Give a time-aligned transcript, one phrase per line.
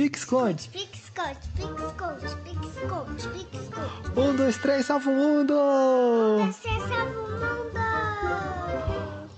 [0.00, 0.70] Pique-esconde.
[0.70, 4.18] Pique-esconde, pique-esconde, pique-esconde, pique-esconde.
[4.18, 5.54] Um, dois, três, salva o mundo!
[6.46, 7.80] Você salva o mundo!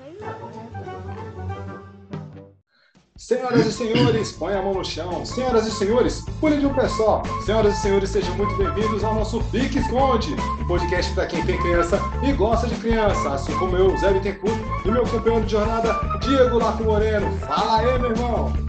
[3.26, 5.26] Senhoras e senhores, põe a mão no chão.
[5.26, 7.24] Senhoras e senhores, pule de um pé só.
[7.44, 10.36] Senhoras e senhores, sejam muito bem-vindos ao nosso Pique Esconde,
[10.68, 14.90] podcast para quem tem criança e gosta de criança, assim como eu, Zé Bittencourt, e
[14.92, 17.36] meu companheiro de jornada, Diego Laco Moreno.
[17.38, 18.65] Fala aí, meu irmão.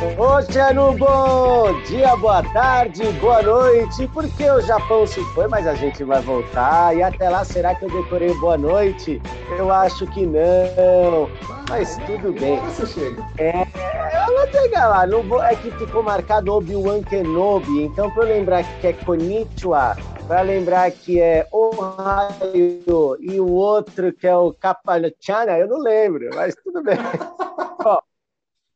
[0.00, 6.04] Oceano, bom dia, boa tarde, boa noite, porque o Japão se foi, mas a gente
[6.04, 9.20] vai voltar, e até lá, será que eu decorei boa noite?
[9.58, 11.28] Eu acho que não,
[11.68, 12.60] mas tudo bem.
[12.60, 13.26] Você chega.
[13.38, 18.22] É, eu vou pegar lá, não vou, é que ficou marcado Obi-Wan Kenobi, então pra
[18.22, 19.96] eu lembrar que é Konnichiwa,
[20.28, 26.30] pra lembrar que é Ohio e o outro que é o Kapalachana, eu não lembro,
[26.36, 26.96] mas tudo bem.
[27.84, 27.98] Ó,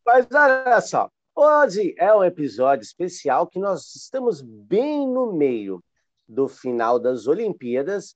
[0.04, 5.82] mas olha só, hoje é um episódio especial que nós estamos bem no meio
[6.28, 8.14] do final das Olimpíadas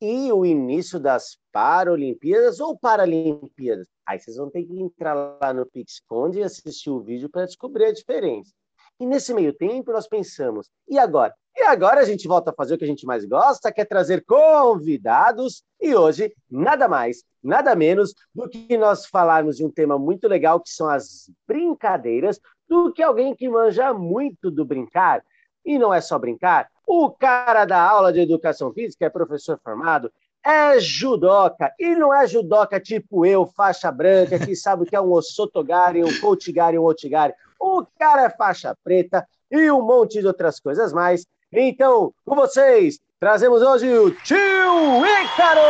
[0.00, 3.88] e o início das Paralimpíadas ou Paralimpíadas.
[4.06, 7.86] Aí vocês vão ter que entrar lá no PixConde e assistir o vídeo para descobrir
[7.86, 8.52] a diferença.
[9.00, 11.34] E nesse meio tempo nós pensamos, e agora?
[11.56, 13.84] E agora a gente volta a fazer o que a gente mais gosta, que é
[13.84, 15.62] trazer convidados.
[15.80, 20.60] E hoje, nada mais, nada menos do que nós falarmos de um tema muito legal,
[20.60, 25.22] que são as brincadeiras, do que alguém que manja muito do brincar.
[25.64, 30.10] E não é só brincar, o cara da aula de educação física é professor formado,
[30.44, 35.00] é judoca, e não é judoca tipo eu, faixa branca, que sabe o que é
[35.00, 37.34] um osotogari, um coachigari, um otigari.
[37.60, 41.26] O cara é faixa preta e um monte de outras coisas mais.
[41.52, 45.68] Então, com vocês, trazemos hoje o tio Ícaro!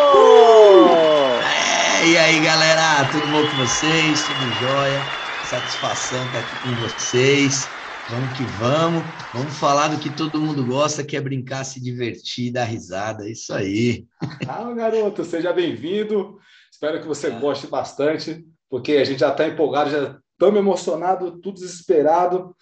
[1.99, 4.25] É, e aí, galera, tudo bom com vocês?
[4.29, 5.11] Tudo jóia?
[5.43, 7.69] Satisfação estar aqui com vocês.
[8.09, 9.03] Vamos que vamos.
[9.33, 13.27] Vamos falar do que todo mundo gosta, que é brincar, se divertir, dar risada.
[13.27, 14.07] É isso aí.
[14.49, 16.39] Ah, garoto, seja bem-vindo.
[16.71, 21.55] Espero que você goste bastante, porque a gente já está empolgado, já estamos emocionados, tudo
[21.55, 22.55] desesperado.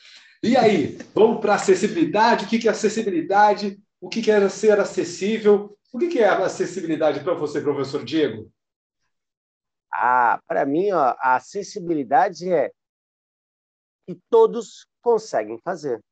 [0.42, 2.46] E aí, vamos para acessibilidade?
[2.46, 3.78] O que é acessibilidade?
[4.00, 5.76] O que é ser acessível?
[5.92, 8.50] O que é acessibilidade para você, professor Diego?
[9.90, 12.70] Para mim, ó, a acessibilidade é
[14.06, 16.02] que todos conseguem fazer.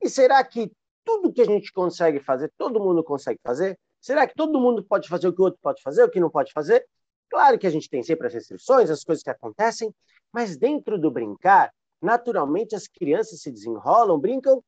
[0.00, 0.72] E será que
[1.04, 3.78] tudo que a gente consegue fazer, todo mundo consegue fazer?
[4.00, 6.30] Será que todo mundo pode fazer o que o outro pode fazer, o que não
[6.30, 6.86] pode fazer?
[7.30, 9.94] Claro que a gente tem sempre as restrições, as coisas que acontecem,
[10.32, 14.62] mas dentro do brincar, naturalmente as crianças se desenrolam, brincam,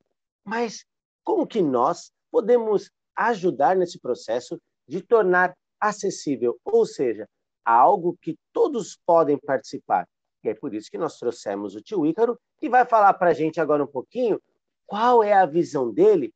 [0.44, 0.84] mas
[1.22, 7.28] como que nós podemos ajudar nesse processo de tornar acessível, ou seja,
[7.64, 10.06] algo que todos podem participar?
[10.42, 13.34] E é por isso que nós trouxemos o tio Ícaro, que vai falar para a
[13.34, 14.40] gente agora um pouquinho
[14.86, 16.32] qual é a visão dele,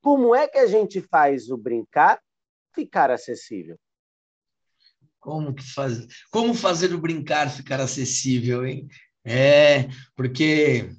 [0.00, 2.20] como é que a gente faz o brincar
[2.74, 3.76] ficar acessível.
[5.18, 6.06] Como, que faz...
[6.30, 8.88] como fazer o brincar ficar acessível, hein?
[9.22, 10.90] É, porque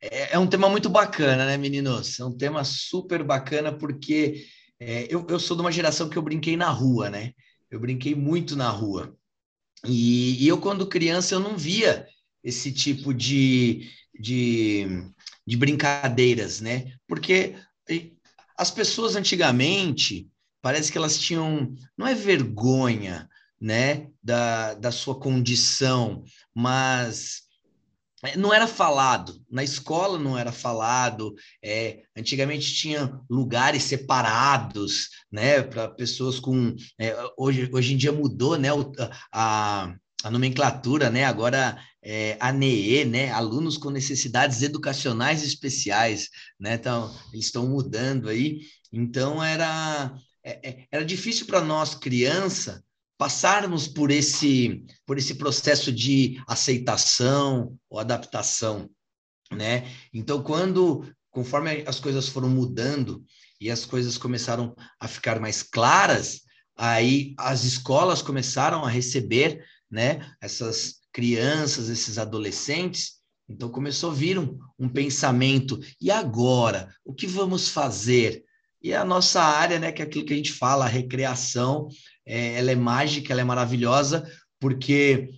[0.00, 2.20] é, é um tema muito bacana, né, meninos?
[2.20, 4.44] É um tema super bacana porque
[4.78, 7.32] é, eu, eu sou de uma geração que eu brinquei na rua, né?
[7.74, 9.16] Eu brinquei muito na rua.
[9.84, 12.06] E, e eu, quando criança, eu não via
[12.40, 14.86] esse tipo de, de,
[15.44, 16.94] de brincadeiras, né?
[17.08, 17.56] Porque
[18.56, 20.30] as pessoas antigamente,
[20.62, 23.28] parece que elas tinham, não é vergonha,
[23.60, 26.22] né, da, da sua condição,
[26.54, 27.43] mas
[28.36, 35.88] não era falado, na escola não era falado, é, antigamente tinha lugares separados, né, para
[35.88, 38.68] pessoas com, é, hoje, hoje em dia mudou, né,
[39.32, 42.36] a, a nomenclatura, né, agora é
[43.06, 48.60] né, alunos com necessidades educacionais especiais, né, então eles estão mudando aí,
[48.92, 52.82] então era, é, é, era difícil para nós, criança,
[53.24, 58.90] passarmos por esse por esse processo de aceitação ou adaptação,
[59.50, 59.90] né?
[60.12, 63.24] Então, quando conforme as coisas foram mudando
[63.58, 66.42] e as coisas começaram a ficar mais claras,
[66.76, 74.38] aí as escolas começaram a receber, né, essas crianças, esses adolescentes, então começou a vir
[74.38, 76.94] um, um pensamento, e agora?
[77.02, 78.44] O que vamos fazer?
[78.84, 81.88] E a nossa área, né, que é aquilo que a gente fala, a recreação,
[82.26, 85.30] é, ela é mágica, ela é maravilhosa, porque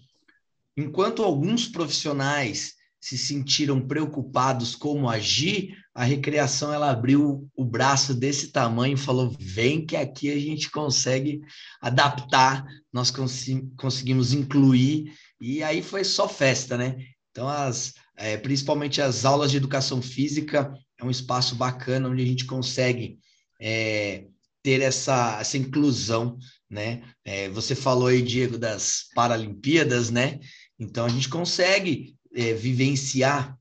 [0.77, 8.49] enquanto alguns profissionais se sentiram preocupados como agir, a recreação ela abriu o braço desse
[8.49, 11.41] tamanho e falou: vem que aqui a gente consegue
[11.81, 13.47] adaptar, nós cons
[13.77, 16.97] conseguimos incluir, e aí foi só festa, né?
[17.31, 22.27] Então, as, é, principalmente as aulas de educação física é um espaço bacana onde a
[22.27, 23.21] gente consegue
[23.61, 24.27] é,
[24.63, 26.39] ter essa, essa inclusão,
[26.69, 27.03] né?
[27.25, 30.41] É, você falou aí, Diego, das Paralimpíadas, né?
[30.79, 33.57] Então, a gente consegue é, vivenciar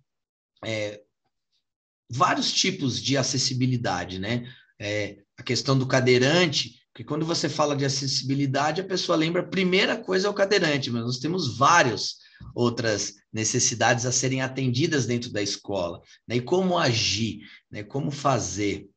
[0.63, 1.01] é,
[2.09, 4.51] vários tipos de acessibilidade, né?
[4.79, 9.47] É, a questão do cadeirante, porque quando você fala de acessibilidade, a pessoa lembra, a
[9.47, 12.15] primeira coisa é o cadeirante, mas nós temos várias
[12.53, 16.37] outras necessidades a serem atendidas dentro da escola, né?
[16.37, 17.39] E como agir,
[17.69, 17.83] né?
[17.83, 18.89] Como fazer.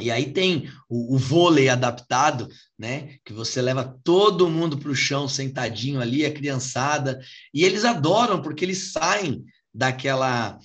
[0.00, 2.48] E aí tem o, o, vôlei adaptado,
[2.78, 3.16] né?
[3.24, 7.20] Que você leva todo mundo para o chão sentadinho ali, a criançada,
[7.52, 10.58] e eles adoram porque eles saem daquela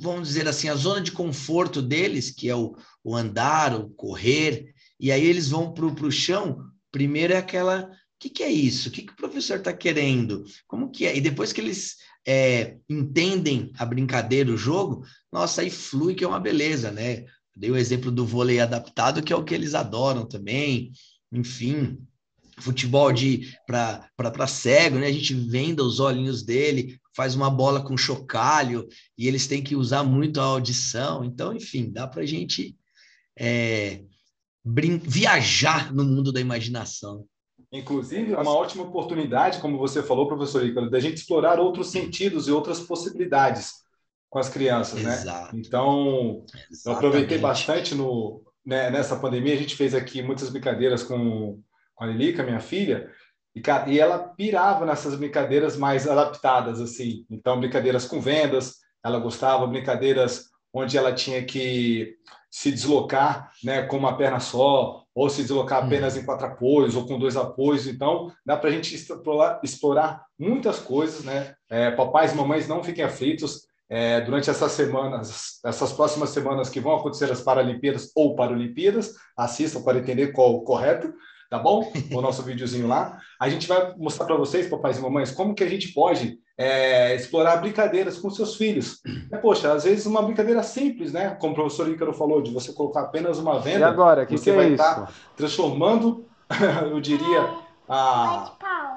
[0.00, 4.72] vamos dizer assim, a zona de conforto deles, que é o, o andar, o correr,
[4.98, 6.64] e aí eles vão para o chão.
[6.90, 7.84] Primeiro é aquela.
[7.84, 7.88] O
[8.18, 8.88] que, que é isso?
[8.88, 10.44] O que, que o professor está querendo?
[10.66, 11.16] Como que é?
[11.16, 11.96] E depois que eles
[12.26, 17.24] é, entendem a brincadeira, o jogo, nossa, aí flui que é uma beleza, né?
[17.54, 20.92] Dei o exemplo do vôlei adaptado, que é o que eles adoram também.
[21.30, 21.98] Enfim,
[22.58, 25.06] futebol de para cego, né?
[25.06, 29.76] A gente venda os olhinhos dele, faz uma bola com chocalho e eles têm que
[29.76, 31.24] usar muito a audição.
[31.24, 32.76] Então, enfim, dá para a gente
[33.38, 34.02] é,
[34.64, 37.26] viajar no mundo da imaginação.
[37.70, 42.46] Inclusive, é uma ótima oportunidade, como você falou, professor Ícaro, da gente explorar outros sentidos
[42.46, 43.82] e outras possibilidades
[44.32, 45.12] com as crianças, né?
[45.12, 45.54] Exato.
[45.54, 45.62] né?
[45.62, 46.86] Então, Exatamente.
[46.86, 51.60] eu aproveitei bastante no, né, nessa pandemia, a gente fez aqui muitas brincadeiras com,
[51.94, 53.10] com a Lilica, minha filha,
[53.54, 57.26] e, e ela pirava nessas brincadeiras mais adaptadas, assim.
[57.28, 62.14] Então, brincadeiras com vendas, ela gostava, brincadeiras onde ela tinha que
[62.50, 67.06] se deslocar né, com uma perna só, ou se deslocar apenas em quatro apoios, ou
[67.06, 67.86] com dois apoios.
[67.86, 71.22] Então, dá para a gente explorar, explorar, muitas coisas.
[71.22, 71.54] Né?
[71.68, 73.70] É, papais e mamães, não fiquem aflitos.
[73.94, 79.82] É, durante essas semanas, essas próximas semanas que vão acontecer as Paralimpíadas ou Paralimpíadas, assistam
[79.82, 81.12] para entender qual o correto
[81.50, 81.92] tá bom?
[82.10, 83.18] O nosso videozinho lá.
[83.38, 87.14] A gente vai mostrar para vocês, papais e mamães, como que a gente pode é,
[87.14, 89.02] explorar brincadeiras com seus filhos.
[89.30, 91.36] É, poxa, às vezes uma brincadeira simples, né?
[91.38, 93.80] Como o professor Ícaro falou, de você colocar apenas uma venda.
[93.80, 96.24] E agora, que você que vai é estar tá transformando,
[96.90, 98.52] eu diria, a,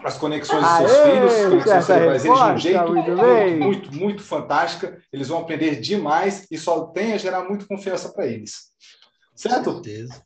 [0.05, 5.01] as conexões dos seus Aê, filhos, conexões cerebrais de um jeito muito, muito, muito fantástica.
[5.11, 8.71] Eles vão aprender demais e só tem a gerar muito confiança para eles.
[9.35, 9.65] Certo?
[9.65, 10.21] Com certeza.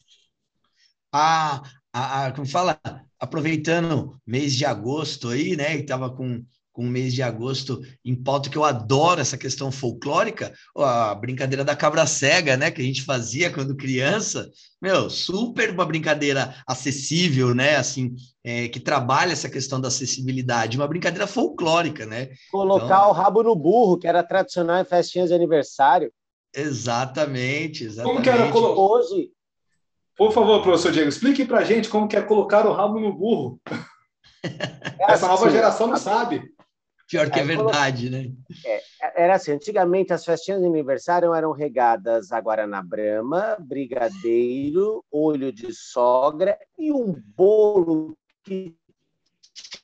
[1.14, 2.80] Ah, a, a, como fala,
[3.18, 5.78] aproveitando mês de agosto aí, né?
[5.78, 6.44] Que estava com,
[6.80, 11.62] com o mês de agosto em pauta, que eu adoro essa questão folclórica, a brincadeira
[11.62, 12.72] da cabra cega, né?
[12.72, 14.50] Que a gente fazia quando criança.
[14.82, 17.76] Meu, super uma brincadeira acessível, né?
[17.76, 18.16] Assim,
[18.46, 22.30] é, que trabalha essa questão da acessibilidade, uma brincadeira folclórica, né?
[22.50, 23.10] Colocar então...
[23.10, 26.14] o rabo no burro, que era tradicional em festinhas de aniversário.
[26.56, 28.14] Exatamente, exatamente.
[28.14, 29.32] Como que era hoje?
[30.18, 33.12] Por favor, professor Diego, explique para a gente como que é colocar o rabo no
[33.12, 33.60] burro.
[34.42, 36.58] É Essa nova assim, geração não sabe.
[37.10, 38.32] Pior que é, é verdade, né?
[38.64, 45.52] É, era assim, antigamente as festinhas de aniversário eram regadas a Guaraná Brama, brigadeiro, olho
[45.52, 48.76] de sogra e um bolo que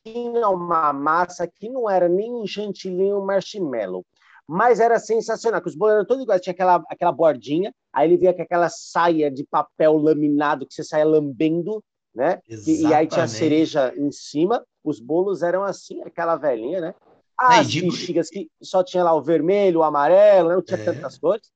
[0.03, 4.05] tinha uma massa que não era nem um chantilly, um marshmallow.
[4.47, 8.17] Mas era sensacional, que os bolos eram todos iguais, tinha aquela, aquela bordinha, aí ele
[8.17, 12.39] vinha com aquela saia de papel laminado que você saia lambendo, né?
[12.47, 16.95] E, e, aí tinha a cereja em cima, os bolos eram assim, aquela velhinha, né?
[17.39, 17.91] As digo...
[17.91, 20.83] bexigas que só tinha lá o vermelho, o amarelo, não tinha é.
[20.83, 21.51] tantas cores.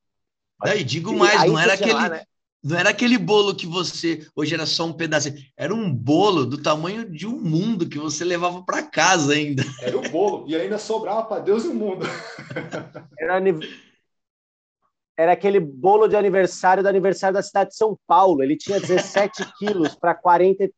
[0.63, 2.23] Não, e digo mais, não era aquele, lá, né?
[2.61, 4.27] Não era aquele bolo que você.
[4.35, 5.37] Hoje era só um pedacinho.
[5.55, 9.63] Era um bolo do tamanho de um mundo que você levava para casa ainda.
[9.81, 10.45] Era o bolo.
[10.47, 12.05] E ainda sobrava para Deus e o mundo.
[13.17, 13.39] Era,
[15.17, 18.41] era aquele bolo de aniversário do aniversário da cidade de São Paulo.
[18.41, 20.69] Ele tinha 17 quilos para 40.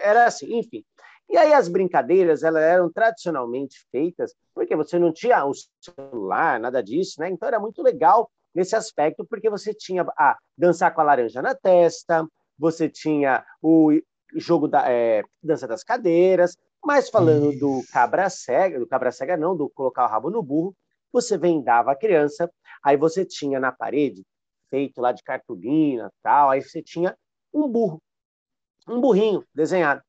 [0.00, 0.84] Era assim, enfim.
[1.28, 6.82] E aí as brincadeiras elas eram tradicionalmente feitas porque você não tinha o celular, nada
[6.82, 7.28] disso, né?
[7.28, 11.54] Então era muito legal nesse aspecto, porque você tinha a dançar com a laranja na
[11.54, 12.26] testa,
[12.58, 14.00] você tinha o
[14.34, 19.56] jogo da é, dança das cadeiras, mas falando do cabra cega, do cabra cega não,
[19.56, 20.74] do colocar o rabo no burro,
[21.12, 22.50] você vendava a criança,
[22.82, 24.24] aí você tinha na parede,
[24.68, 27.16] feito lá de cartolina tal, aí você tinha
[27.52, 28.02] um burro,
[28.86, 30.02] um burrinho desenhado.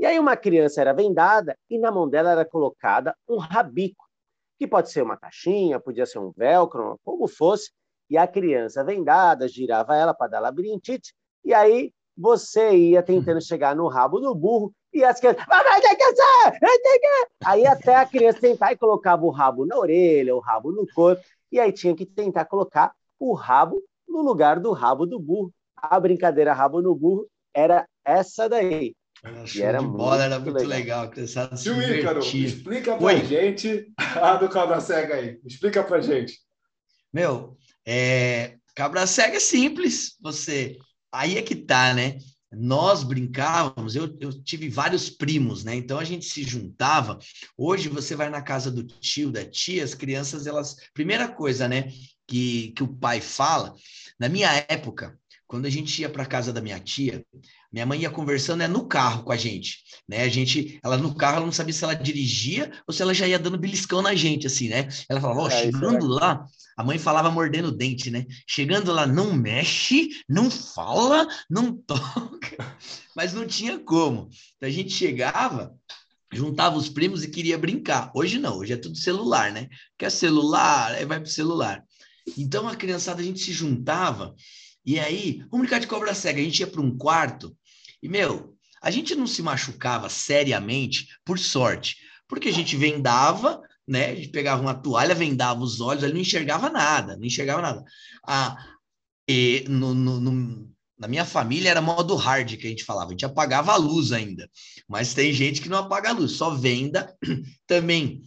[0.00, 4.06] E aí uma criança era vendada e na mão dela era colocada um rabico,
[4.58, 7.70] que pode ser uma caixinha, podia ser um velcro, como fosse,
[8.08, 11.12] e a criança vendada girava ela para dar labirintite,
[11.44, 15.44] e aí você ia tentando chegar no rabo do burro, e as crianças.
[17.44, 21.22] Aí até a criança tentar e colocava o rabo na orelha, o rabo no corpo,
[21.52, 25.52] e aí tinha que tentar colocar o rabo no lugar do rabo do burro.
[25.76, 28.94] A brincadeira rabo no burro era essa daí.
[29.22, 31.10] Era show era de bola, era muito legal.
[31.10, 31.56] legal.
[31.56, 33.24] Tio Ícaro, explica pra Oi.
[33.24, 35.38] gente a do Cabra Cega aí.
[35.44, 36.38] Explica pra gente.
[37.12, 38.56] Meu, é...
[38.74, 40.16] Cabra Cega é simples.
[40.20, 40.78] Você.
[41.12, 42.18] Aí é que tá, né?
[42.52, 45.76] Nós brincávamos, eu, eu tive vários primos, né?
[45.76, 47.18] Então a gente se juntava.
[47.56, 50.76] Hoje você vai na casa do tio, da tia, as crianças, elas.
[50.92, 51.92] Primeira coisa, né?
[52.26, 53.74] Que, que o pai fala.
[54.18, 55.16] Na minha época,
[55.50, 57.26] quando a gente ia para casa da minha tia,
[57.72, 59.78] minha mãe ia conversando é no carro com a gente,
[60.08, 60.22] né?
[60.22, 63.26] A gente, ela no carro, ela não sabia se ela dirigia ou se ela já
[63.26, 64.86] ia dando beliscão na gente, assim, né?
[65.08, 68.26] Ela falava, ó, oh, chegando lá, a mãe falava mordendo o dente, né?
[68.46, 72.76] Chegando lá, não mexe, não fala, não toca,
[73.16, 74.30] mas não tinha como.
[74.56, 75.74] Então a gente chegava,
[76.32, 78.12] juntava os primos e queria brincar.
[78.14, 79.68] Hoje não, hoje é tudo celular, né?
[79.98, 81.82] Quer celular, aí vai pro celular.
[82.38, 84.32] Então a criançada a gente se juntava
[84.84, 86.40] e aí, brincar de cobra cega.
[86.40, 87.56] A gente ia para um quarto
[88.02, 91.96] e, meu, a gente não se machucava seriamente, por sorte,
[92.26, 94.06] porque a gente vendava, né?
[94.10, 97.84] A gente pegava uma toalha, vendava os olhos, ele não enxergava nada, não enxergava nada.
[98.26, 98.56] Ah,
[99.28, 103.10] e no, no, no, na minha família era modo hard que a gente falava, a
[103.10, 104.48] gente apagava a luz ainda,
[104.88, 107.14] mas tem gente que não apaga a luz, só venda
[107.66, 108.22] também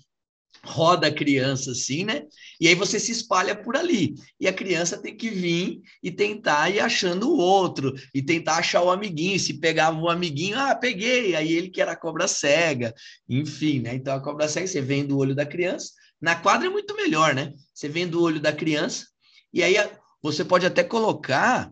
[0.66, 2.24] roda a criança assim, né?
[2.60, 4.16] E aí você se espalha por ali.
[4.40, 8.82] E a criança tem que vir e tentar ir achando o outro, e tentar achar
[8.82, 9.40] o amiguinho.
[9.40, 11.36] Se pegava o amiguinho, ah, peguei.
[11.36, 12.94] Aí ele que era a cobra cega.
[13.28, 13.96] Enfim, né?
[13.96, 15.92] Então a cobra cega, você vem do olho da criança.
[16.22, 17.54] Na quadra é muito melhor, né?
[17.74, 19.08] Você vem do olho da criança,
[19.54, 19.76] e aí
[20.22, 21.70] você pode até colocar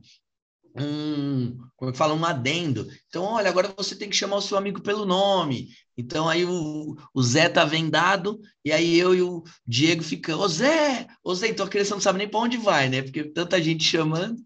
[0.75, 2.87] um, como é que fala, um adendo.
[3.07, 5.69] Então, olha, agora você tem que chamar o seu amigo pelo nome.
[5.97, 10.47] Então aí o, o Zé tá vendado, e aí eu e o Diego ficam, ô
[10.47, 13.01] Zé, ô Zé, então a criança não sabe nem para onde vai, né?
[13.01, 14.37] Porque tanta gente chamando,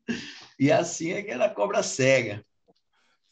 [0.60, 2.44] e assim é que era cobra cega.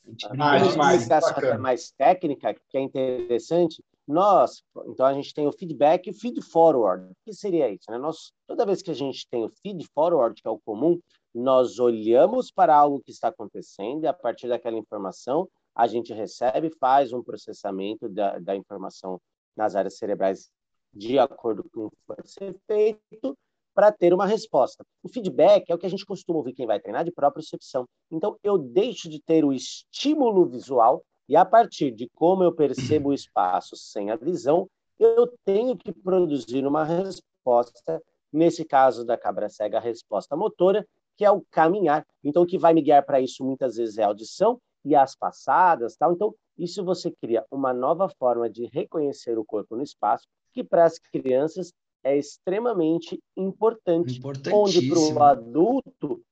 [0.05, 0.57] A gente ah,
[0.95, 6.13] explicação mais técnica, que é interessante, nós, então a gente tem o feedback e o
[6.13, 7.05] feed forward.
[7.05, 7.89] O que seria isso?
[7.89, 7.98] Né?
[7.98, 11.00] Nós, toda vez que a gente tem o feed forward, que é o comum,
[11.33, 16.69] nós olhamos para algo que está acontecendo e a partir daquela informação a gente recebe,
[16.79, 19.19] faz um processamento da, da informação
[19.55, 20.51] nas áreas cerebrais
[20.93, 23.38] de acordo com o que vai ser feito
[23.74, 24.86] para ter uma resposta.
[25.01, 27.88] O feedback é o que a gente costuma ouvir quem vai treinar de propriocepção.
[28.12, 33.10] Então, eu deixo de ter o estímulo visual e, a partir de como eu percebo
[33.10, 34.68] o espaço sem a visão,
[35.00, 38.01] eu tenho que produzir uma resposta,
[38.32, 40.86] nesse caso da cabra cega, a resposta motora,
[41.18, 42.06] que é o caminhar.
[42.24, 45.15] Então, o que vai me guiar para isso muitas vezes é a audição e as
[45.15, 46.13] passadas, tal.
[46.13, 50.86] Então, isso você cria uma nova forma de reconhecer o corpo no espaço, que para
[50.86, 54.20] as crianças é extremamente importante.
[54.53, 56.24] Onde para o adulto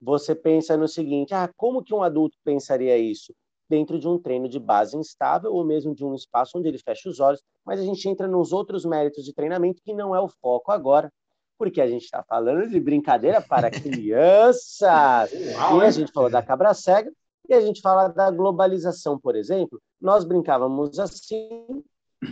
[0.00, 3.34] você pensa no seguinte: ah, como que um adulto pensaria isso?
[3.68, 7.08] Dentro de um treino de base instável ou mesmo de um espaço onde ele fecha
[7.08, 10.28] os olhos, mas a gente entra nos outros méritos de treinamento que não é o
[10.28, 11.10] foco agora,
[11.58, 15.32] porque a gente está falando de brincadeira para crianças.
[15.56, 17.10] Uau, e a gente falou da cabra cega
[17.48, 19.80] e a gente fala da globalização, por exemplo.
[20.00, 21.82] Nós brincávamos assim.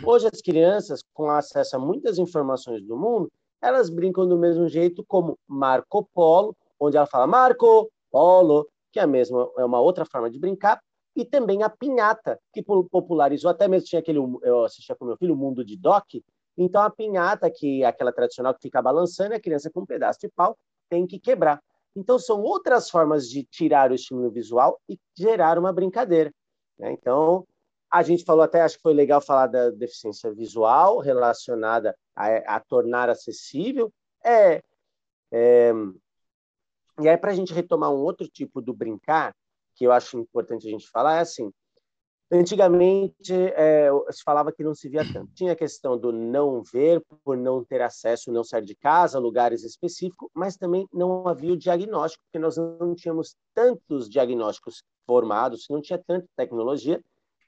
[0.03, 5.03] Hoje as crianças, com acesso a muitas informações do mundo, elas brincam do mesmo jeito
[5.07, 10.29] como Marco Polo, onde ela fala Marco Polo, que é, mesmo, é uma outra forma
[10.29, 10.81] de brincar,
[11.15, 15.33] e também a pinhata, que popularizou, até mesmo tinha aquele, eu assistia com meu filho,
[15.33, 16.05] o Mundo de Doc,
[16.57, 20.19] então, a pinhata, que é aquela tradicional que fica balançando, a criança com um pedaço
[20.19, 20.57] de pau
[20.89, 21.61] tem que quebrar.
[21.95, 26.33] Então, são outras formas de tirar o estímulo visual e gerar uma brincadeira.
[26.77, 26.91] Né?
[26.91, 27.47] Então,
[27.91, 32.59] a gente falou até, acho que foi legal falar da deficiência visual relacionada a, a
[32.59, 33.91] tornar acessível.
[34.23, 34.61] É,
[35.31, 35.71] é,
[37.01, 39.35] e aí, para a gente retomar um outro tipo do brincar,
[39.75, 41.51] que eu acho importante a gente falar, é assim:
[42.35, 45.31] Antigamente, é, se falava que não se via tanto.
[45.35, 49.63] Tinha a questão do não ver, por não ter acesso, não sair de casa, lugares
[49.63, 55.79] específicos, mas também não havia o diagnóstico, porque nós não tínhamos tantos diagnósticos formados, não
[55.79, 56.99] tinha tanta tecnologia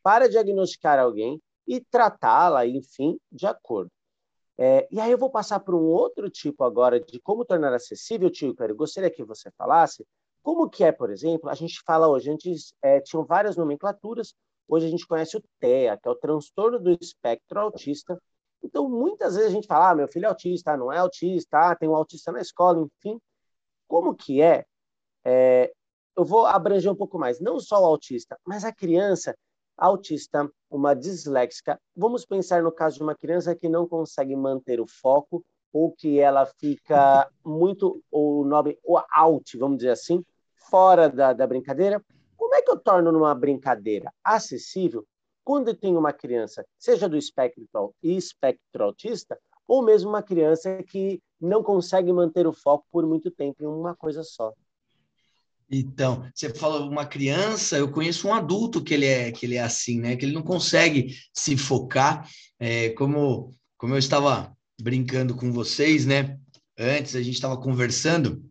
[0.03, 3.89] para diagnosticar alguém e tratá-la, enfim, de acordo.
[4.55, 8.29] É, e aí eu vou passar para um outro tipo agora de como tornar acessível,
[8.29, 10.05] tio Eu Gostaria que você falasse
[10.45, 14.35] como que é, por exemplo, a gente fala hoje, antes é, tinham várias nomenclaturas,
[14.67, 18.19] Hoje a gente conhece o TEA, que é o transtorno do espectro autista,
[18.63, 21.75] Então, muitas vezes a gente fala, ah, meu filho é autista, não é autista, ah,
[21.75, 23.19] tem um autista na escola, enfim.
[23.87, 24.65] Como que é?
[25.25, 25.71] é
[26.17, 29.35] eu vou abranger um pouco mais, não só o autista, mas a criança
[29.77, 31.79] autista, uma disléxica.
[31.95, 36.19] Vamos pensar no caso de uma criança que não consegue manter o foco ou que
[36.19, 40.23] ela fica muito, o nome, o out, vamos dizer assim,
[40.69, 42.03] fora da, da brincadeira.
[42.37, 45.05] Como é que eu torno numa brincadeira acessível
[45.43, 51.61] quando tem uma criança, seja do espectro, espectro autista, ou mesmo uma criança que não
[51.61, 54.51] consegue manter o foco por muito tempo em uma coisa só.
[55.69, 59.61] Então, você falou uma criança, eu conheço um adulto que ele é que ele é
[59.61, 60.15] assim, né?
[60.15, 62.27] Que ele não consegue se focar,
[62.59, 66.39] é, como como eu estava brincando com vocês, né?
[66.77, 68.43] Antes a gente estava conversando.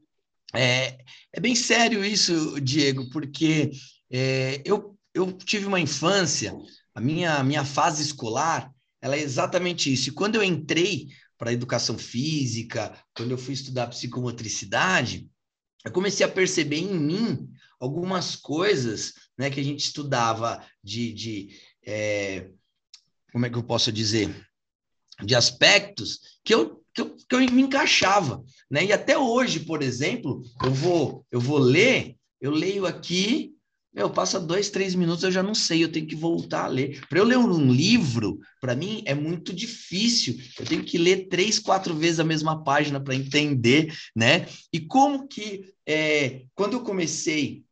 [0.54, 0.99] É,
[1.32, 3.70] é bem sério isso, Diego, porque
[4.11, 6.54] é, eu, eu tive uma infância
[6.94, 10.08] a minha, minha fase escolar, ela é exatamente isso.
[10.08, 15.28] E quando eu entrei para a educação física, quando eu fui estudar psicomotricidade,
[15.84, 21.61] eu comecei a perceber em mim algumas coisas né, que a gente estudava de, de
[21.84, 22.49] é,
[23.32, 24.32] como é que eu posso dizer,
[25.23, 28.42] de aspectos que eu, que eu, que eu me encaixava.
[28.70, 28.86] Né?
[28.86, 33.54] E até hoje, por exemplo, eu vou, eu vou ler, eu leio aqui
[33.94, 37.00] meu, passa dois, três minutos, eu já não sei, eu tenho que voltar a ler.
[37.08, 40.36] Para eu ler um livro, para mim é muito difícil.
[40.58, 44.48] Eu tenho que ler três, quatro vezes a mesma página para entender, né?
[44.72, 47.62] E como que, é, quando eu comecei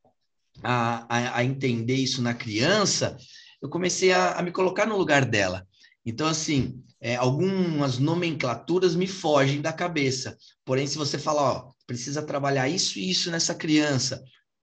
[0.62, 3.16] a, a, a, entender isso na criança,
[3.60, 5.66] eu comecei a, a me colocar no lugar dela.
[6.06, 10.38] Então, assim, é, algumas nomenclaturas me fogem da cabeça.
[10.64, 14.22] Porém, se você falar, ó, precisa trabalhar isso e isso nessa criança,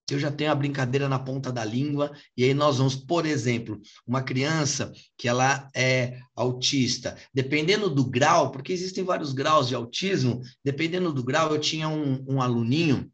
[0.09, 3.79] eu já tenho a brincadeira na ponta da língua, e aí nós vamos, por exemplo,
[4.07, 10.41] uma criança que ela é autista, dependendo do grau, porque existem vários graus de autismo,
[10.63, 13.11] dependendo do grau, eu tinha um, um aluninho,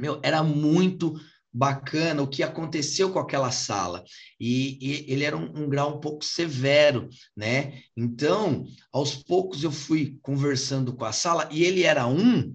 [0.00, 1.14] meu, era muito
[1.54, 4.02] bacana o que aconteceu com aquela sala.
[4.40, 7.80] E, e ele era um, um, grau um pouco severo, né?
[7.96, 12.52] Então, aos poucos eu fui conversando com a sala, e ele era um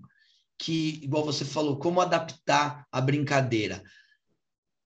[0.58, 3.82] que, igual você falou, como adaptar a brincadeira.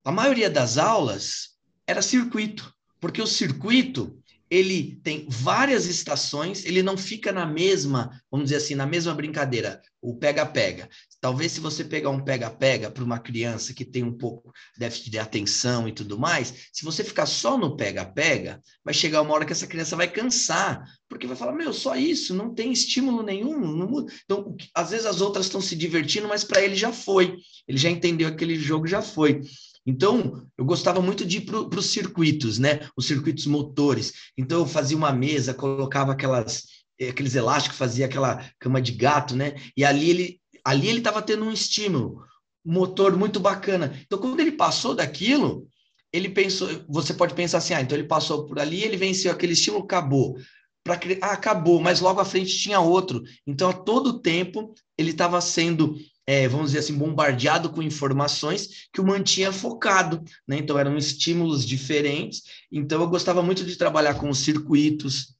[0.06, 4.22] A maioria das aulas era circuito, porque o circuito
[4.54, 9.82] ele tem várias estações, ele não fica na mesma, vamos dizer assim, na mesma brincadeira,
[10.00, 10.88] o pega-pega.
[11.20, 15.18] Talvez se você pegar um pega-pega para uma criança que tem um pouco déficit de
[15.18, 19.54] atenção e tudo mais, se você ficar só no pega-pega, vai chegar uma hora que
[19.54, 23.60] essa criança vai cansar, porque vai falar, meu, só isso, não tem estímulo nenhum.
[23.60, 24.06] Não...
[24.24, 27.38] Então, às vezes as outras estão se divertindo, mas para ele já foi.
[27.68, 29.42] Ele já entendeu aquele jogo, já foi.
[29.86, 32.88] Então, eu gostava muito de ir para os circuitos, né?
[32.96, 34.14] Os circuitos motores.
[34.38, 36.64] Então, eu fazia uma mesa, colocava aquelas,
[37.10, 39.56] aqueles elásticos, fazia aquela cama de gato, né?
[39.76, 42.24] E ali ele ali ele estava tendo um estímulo,
[42.64, 44.00] motor muito bacana.
[44.06, 45.68] Então, quando ele passou daquilo,
[46.12, 49.54] ele pensou, você pode pensar assim, ah, então ele passou por ali, ele venceu aquele
[49.54, 50.38] estímulo, acabou.
[50.84, 53.24] Pra, ah, acabou, mas logo à frente tinha outro.
[53.46, 59.02] Então, a todo tempo, ele estava sendo, é, vamos dizer assim, bombardeado com informações que
[59.02, 60.24] o mantinha focado.
[60.48, 60.58] Né?
[60.58, 62.44] Então, eram estímulos diferentes.
[62.72, 65.36] Então, eu gostava muito de trabalhar com os circuitos,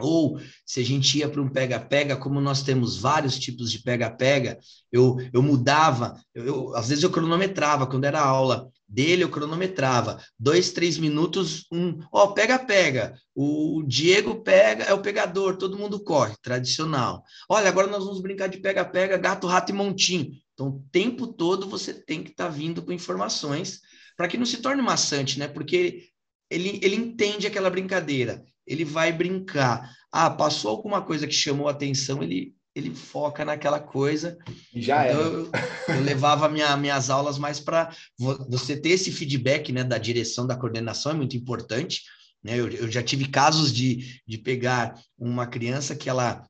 [0.00, 4.58] ou se a gente ia para um pega-pega, como nós temos vários tipos de pega-pega,
[4.92, 10.22] eu, eu mudava, eu, eu, às vezes eu cronometrava, quando era aula dele, eu cronometrava,
[10.38, 16.34] dois, três minutos, um, ó, pega-pega, o Diego pega, é o pegador, todo mundo corre,
[16.40, 17.22] tradicional.
[17.48, 20.30] Olha, agora nós vamos brincar de pega-pega, gato, rato e montinho.
[20.54, 23.80] Então, o tempo todo você tem que estar tá vindo com informações
[24.16, 25.46] para que não se torne maçante, né?
[25.46, 26.08] Porque
[26.50, 29.90] ele, ele entende aquela brincadeira ele vai brincar.
[30.12, 34.38] Ah, passou alguma coisa que chamou a atenção, ele, ele foca naquela coisa.
[34.74, 35.50] Já então, eu,
[35.88, 40.56] eu, levava minha, minhas aulas mais para você ter esse feedback né, da direção, da
[40.56, 42.02] coordenação, é muito importante.
[42.44, 42.58] Né?
[42.58, 46.46] Eu, eu já tive casos de, de pegar uma criança que ela,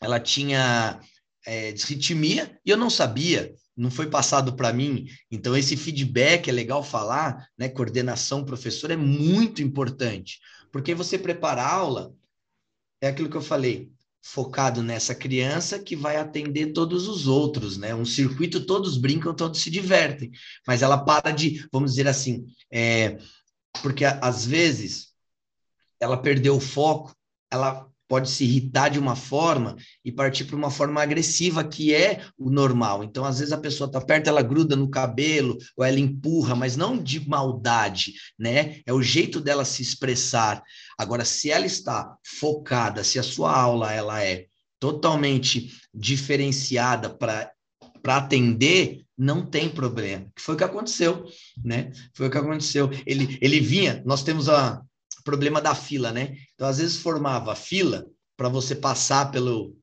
[0.00, 1.00] ela tinha
[1.44, 5.06] é, desritmia e eu não sabia não foi passado para mim.
[5.30, 7.68] Então, esse feedback é legal falar, né?
[7.68, 10.40] Coordenação, professor, é muito importante.
[10.76, 12.14] Porque você prepara a aula,
[13.00, 17.94] é aquilo que eu falei, focado nessa criança que vai atender todos os outros, né?
[17.94, 20.30] Um circuito, todos brincam, todos se divertem,
[20.66, 23.16] mas ela para de, vamos dizer assim, é,
[23.82, 25.14] porque às vezes
[25.98, 27.16] ela perdeu o foco,
[27.50, 32.24] ela pode se irritar de uma forma e partir para uma forma agressiva, que é
[32.38, 33.02] o normal.
[33.04, 36.76] Então, às vezes a pessoa está perto, ela gruda no cabelo, ou ela empurra, mas
[36.76, 38.80] não de maldade, né?
[38.86, 40.62] É o jeito dela se expressar.
[40.98, 44.46] Agora, se ela está focada, se a sua aula ela é
[44.78, 47.50] totalmente diferenciada para
[48.02, 50.30] para atender, não tem problema.
[50.38, 51.24] Foi o que aconteceu,
[51.64, 51.90] né?
[52.14, 52.88] Foi o que aconteceu.
[53.04, 54.80] Ele, ele vinha, nós temos a
[55.26, 56.38] problema da fila, né?
[56.54, 59.76] Então, às vezes formava fila para você passar pelo,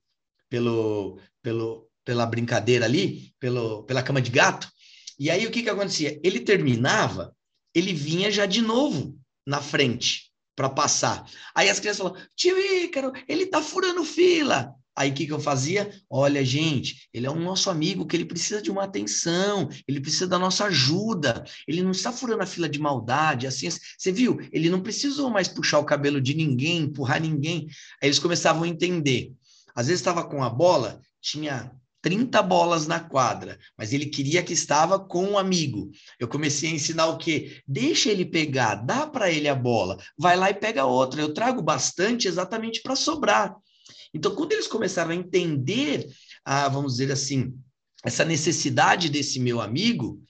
[0.50, 4.72] pelo, pelo, pela brincadeira ali, pelo, pela cama de gato.
[5.20, 6.18] E aí o que que acontecia?
[6.24, 7.36] Ele terminava,
[7.76, 11.30] ele vinha já de novo na frente para passar.
[11.54, 14.74] Aí as crianças falavam: "Tio Ícaro, ele tá furando fila".
[14.96, 15.92] Aí o que, que eu fazia?
[16.10, 20.28] Olha, gente, ele é um nosso amigo que ele precisa de uma atenção, ele precisa
[20.28, 24.40] da nossa ajuda, ele não está furando a fila de maldade, assim, você viu?
[24.52, 27.68] Ele não precisou mais puxar o cabelo de ninguém, empurrar ninguém.
[28.02, 29.34] Aí eles começavam a entender.
[29.76, 31.72] Às vezes estava com a bola, tinha
[32.04, 35.90] 30 bolas na quadra, mas ele queria que estava com um amigo.
[36.20, 37.62] Eu comecei a ensinar o quê?
[37.66, 41.22] Deixa ele pegar, dá para ele a bola, vai lá e pega outra.
[41.22, 43.56] Eu trago bastante exatamente para sobrar.
[44.14, 46.08] Então, quando eles começaram a entender,
[46.46, 47.58] a, vamos dizer assim,
[48.04, 50.22] essa necessidade desse meu amigo,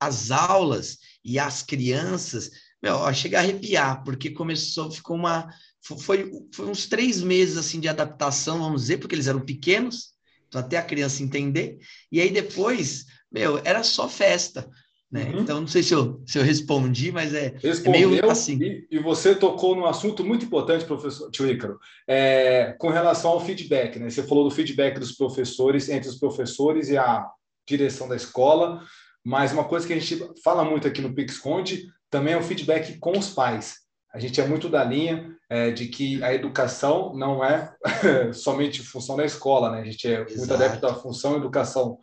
[0.00, 2.50] as aulas e as crianças,
[2.82, 5.48] meu, chega a arrepiar, porque começou, ficou uma.
[5.80, 10.12] Foi, foi uns três meses assim de adaptação, vamos dizer, porque eles eram pequenos,
[10.46, 11.78] então até a criança entender,
[12.12, 14.68] e aí depois, meu, era só festa.
[15.10, 15.24] Né?
[15.24, 15.40] Uhum.
[15.40, 18.58] Então, não sei se eu, se eu respondi, mas é, é meio assim.
[18.60, 23.40] E, e, você tocou num assunto muito importante, professor Tio Ícaro, é, com relação ao
[23.40, 23.98] feedback.
[23.98, 24.10] Né?
[24.10, 27.26] Você falou do feedback dos professores, entre os professores e a
[27.66, 28.82] direção da escola,
[29.24, 32.98] mas uma coisa que a gente fala muito aqui no PixConde também é o feedback
[32.98, 33.76] com os pais.
[34.12, 37.72] A gente é muito da linha é, de que a educação não é
[38.32, 39.80] somente função da escola, né?
[39.80, 40.36] A gente é Exato.
[40.36, 41.98] muito adepto da função educação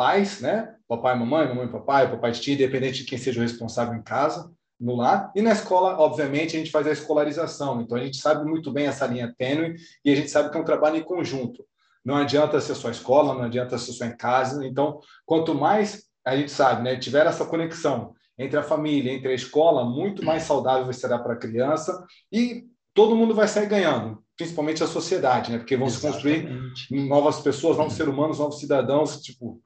[0.00, 0.74] pais, né?
[0.88, 4.96] Papai, mamãe, mamãe, papai, papai, tia, independente de quem seja o responsável em casa, no
[4.96, 5.30] lar.
[5.36, 7.82] E na escola, obviamente, a gente faz a escolarização.
[7.82, 10.60] Então, a gente sabe muito bem essa linha tênue e a gente sabe que é
[10.60, 11.66] um trabalho em conjunto.
[12.02, 14.66] Não adianta ser só escola, não adianta ser só em casa.
[14.66, 19.34] Então, quanto mais a gente sabe, né, tiver essa conexão entre a família, entre a
[19.34, 24.82] escola, muito mais saudável será para a criança e todo mundo vai sair ganhando, principalmente
[24.82, 25.58] a sociedade, né?
[25.58, 26.16] Porque vão Exatamente.
[26.16, 29.60] se construir novas pessoas, novos seres humanos, novos cidadãos, tipo,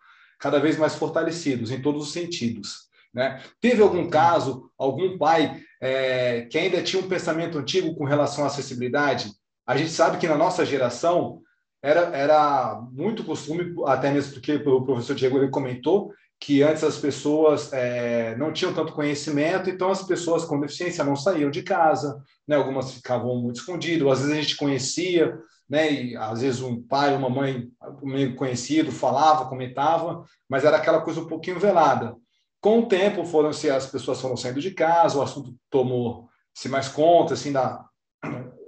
[0.44, 2.90] cada vez mais fortalecidos em todos os sentidos.
[3.14, 3.40] Né?
[3.62, 8.48] Teve algum caso, algum pai é, que ainda tinha um pensamento antigo com relação à
[8.48, 9.32] acessibilidade?
[9.66, 11.40] A gente sabe que na nossa geração
[11.82, 16.98] era, era muito costume, até mesmo porque o professor Diego ele comentou, que antes as
[16.98, 22.22] pessoas é, não tinham tanto conhecimento, então as pessoas com deficiência não saíam de casa,
[22.46, 22.54] né?
[22.54, 25.90] algumas ficavam muito escondidas, às vezes a gente conhecia, né?
[25.90, 27.68] E às vezes um pai, uma mãe,
[28.04, 32.16] meio conhecido, falava, comentava, mas era aquela coisa um pouquinho velada.
[32.60, 36.68] Com o tempo, foram se as pessoas foram saindo de casa, o assunto tomou se
[36.68, 37.84] mais conta, assim, da,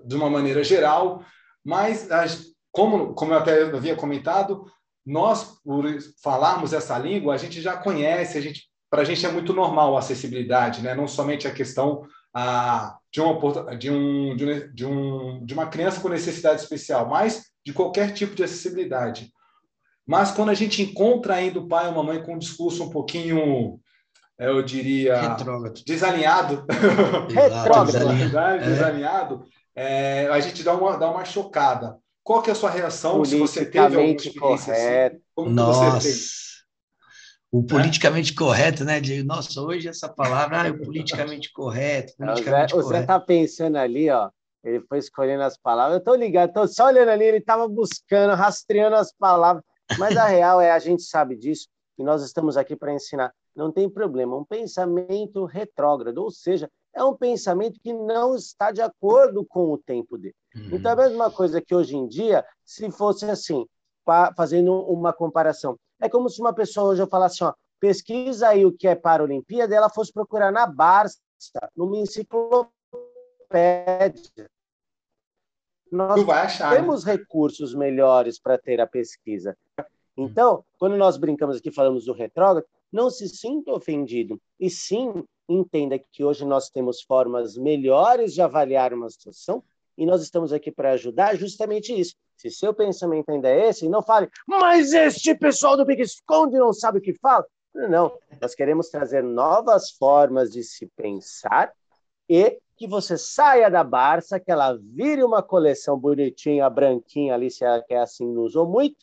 [0.05, 1.25] de uma maneira geral,
[1.64, 2.09] mas
[2.72, 4.66] como, como eu até havia comentado,
[5.05, 5.87] nós, por
[6.22, 9.96] falarmos essa língua, a gente já conhece, a gente, para a gente é muito normal
[9.96, 10.94] a acessibilidade, né?
[10.94, 12.03] não somente a questão
[12.35, 17.72] a, de, uma, de, um, de, um, de uma criança com necessidade especial, mas de
[17.72, 19.33] qualquer tipo de acessibilidade.
[20.07, 22.90] Mas quando a gente encontra ainda o pai ou a mãe com um discurso um
[22.90, 23.81] pouquinho,
[24.38, 25.83] eu diria, Retrógrado.
[25.85, 26.64] desalinhado,
[27.29, 28.64] Retrógrado.
[28.64, 31.98] desalinhado, é, a gente dá uma, dá uma chocada.
[32.22, 35.18] Qual que é a sua reação se você teve alguma experiência assim?
[35.35, 35.90] Como Nossa.
[35.90, 36.37] você
[37.50, 38.37] o politicamente é?
[38.37, 39.00] correto, né?
[39.00, 42.88] De, nossa, hoje essa palavra, ah, é o politicamente correto, politicamente o Zé, correto.
[42.88, 44.31] Você está pensando ali, ó,
[44.66, 45.94] ele foi escolhendo as palavras.
[45.94, 49.62] Eu estou ligado, estou só olhando ali, ele estava buscando, rastreando as palavras.
[49.96, 53.33] Mas a real é, a gente sabe disso, e nós estamos aqui para ensinar.
[53.55, 58.83] Não tem problema, um pensamento retrógrado, ou seja, é um pensamento que não está de
[58.83, 60.35] acordo com o tempo dele.
[60.55, 60.70] Uhum.
[60.72, 63.64] Então, é a mesma coisa que hoje em dia, se fosse assim,
[64.37, 68.72] fazendo uma comparação, é como se uma pessoa hoje eu falasse, ó, pesquisa aí o
[68.72, 71.18] que é Paralimpíada, e ela fosse procurar na Barça,
[71.76, 72.72] numa enciclopédia.
[75.90, 76.77] Nós né?
[76.77, 79.57] temos recursos melhores para ter a pesquisa.
[80.16, 85.99] Então, quando nós brincamos aqui, falamos do retrógrado, não se sinta ofendido, e sim entenda
[85.99, 89.62] que hoje nós temos formas melhores de avaliar uma situação
[89.96, 92.14] e nós estamos aqui para ajudar justamente isso.
[92.37, 96.72] Se seu pensamento ainda é esse, não fale, mas este pessoal do Big Esconde não
[96.72, 97.46] sabe o que fala.
[97.75, 101.72] Não, nós queremos trazer novas formas de se pensar
[102.29, 107.64] e que você saia da Barça, que ela vire uma coleção bonitinha, branquinha ali, se
[107.64, 108.96] ela quer assim, não usou muito,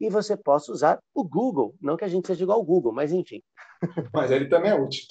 [0.00, 1.74] e você possa usar o Google.
[1.80, 3.42] Não que a gente seja igual ao Google, mas enfim.
[4.12, 5.06] Mas ele também é útil.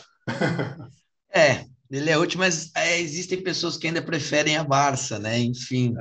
[1.30, 5.40] é, ele é útil, mas é, existem pessoas que ainda preferem a Barça, né?
[5.40, 5.96] Enfim,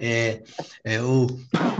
[0.00, 0.42] é,
[0.84, 1.26] é, o,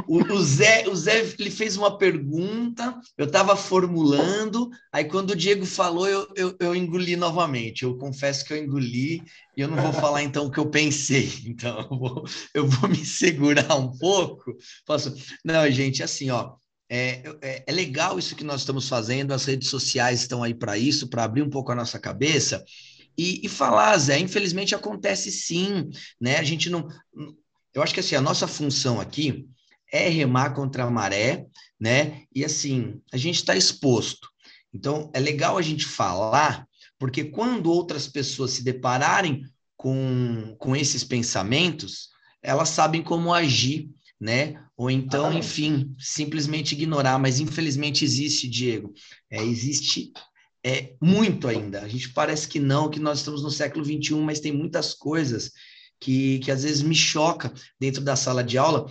[0.09, 5.37] o, o, Zé, o Zé ele fez uma pergunta, eu estava formulando, aí quando o
[5.37, 7.85] Diego falou, eu, eu, eu, engoli novamente.
[7.85, 9.23] Eu confesso que eu engoli
[9.57, 11.33] e eu não vou falar então o que eu pensei.
[11.55, 14.57] Então, eu vou, eu vou me segurar um pouco.
[14.85, 15.15] Posso?
[15.45, 16.55] Não, gente, assim, ó.
[16.91, 20.77] É, é, é, legal isso que nós estamos fazendo, as redes sociais estão aí para
[20.77, 22.65] isso, para abrir um pouco a nossa cabeça
[23.17, 26.37] e, e falar, Zé, infelizmente acontece sim, né?
[26.39, 26.89] A gente não.
[27.73, 29.49] Eu acho que assim, a nossa função aqui
[29.93, 31.47] é remar contra a maré,
[31.79, 32.23] né?
[32.35, 34.29] E assim, a gente está exposto.
[34.73, 36.67] Então, é legal a gente falar,
[36.99, 39.45] porque quando outras pessoas se depararem
[39.77, 42.09] com, com esses pensamentos,
[42.43, 43.89] elas sabem como agir,
[44.21, 44.61] né?
[44.77, 47.19] Ou então, ah, enfim, simplesmente ignorar.
[47.19, 48.93] Mas infelizmente existe, Diego.
[49.31, 50.13] É, existe
[50.65, 51.83] é muito ainda.
[51.83, 55.53] A gente parece que não, que nós estamos no século XXI, mas tem muitas coisas
[56.01, 58.91] que, que às vezes me choca dentro da sala de aula.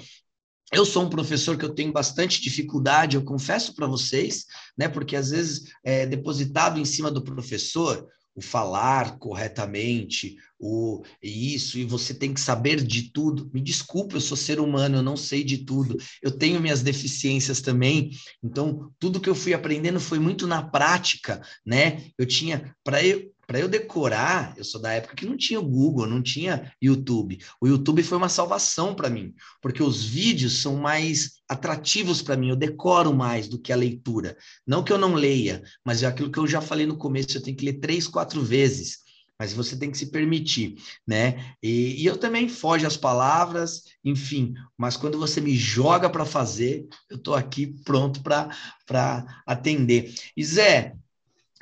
[0.72, 4.46] Eu sou um professor que eu tenho bastante dificuldade, eu confesso para vocês,
[4.78, 4.88] né?
[4.88, 11.84] Porque às vezes é depositado em cima do professor o falar corretamente, o isso, e
[11.84, 13.50] você tem que saber de tudo.
[13.54, 15.98] Me desculpe, eu sou ser humano, eu não sei de tudo.
[16.22, 18.12] Eu tenho minhas deficiências também.
[18.42, 22.06] Então, tudo que eu fui aprendendo foi muito na prática, né?
[22.18, 26.08] Eu tinha para eu para eu decorar, eu sou da época que não tinha Google,
[26.08, 27.40] não tinha YouTube.
[27.60, 32.50] O YouTube foi uma salvação para mim, porque os vídeos são mais atrativos para mim,
[32.50, 34.38] eu decoro mais do que a leitura.
[34.66, 37.44] Não que eu não leia, mas é aquilo que eu já falei no começo, eu
[37.44, 39.04] tenho que ler três, quatro vezes.
[39.38, 40.76] Mas você tem que se permitir,
[41.06, 41.56] né?
[41.62, 44.54] E, e eu também foge as palavras, enfim.
[44.78, 50.14] Mas quando você me joga para fazer, eu estou aqui pronto para atender.
[50.38, 50.96] E Zé,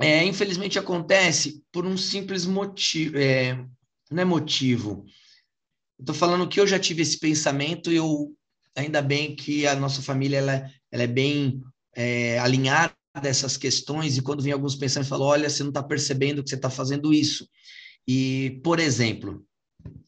[0.02, 3.56] é, infelizmente acontece por um simples motivo, é,
[4.10, 5.06] não é motivo.
[6.00, 8.36] Estou falando que eu já tive esse pensamento e eu
[8.76, 11.62] ainda bem que a nossa família ela, ela é bem
[11.96, 16.44] é, alinhada dessas questões e quando vem alguns pensamentos falam, olha, você não está percebendo
[16.44, 17.48] que você está fazendo isso.
[18.08, 19.46] E, por exemplo,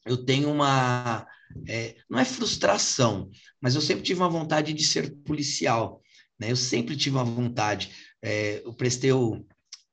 [0.06, 1.28] eu tenho uma,
[1.68, 3.30] é, não é frustração,
[3.62, 6.02] mas eu sempre tive uma vontade de ser policial,
[6.40, 6.52] né?
[6.52, 7.92] Eu sempre tive uma vontade.
[8.22, 9.46] É, eu prestei o,